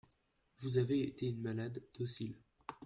[0.57, 2.33] Vous avez été une malade docile.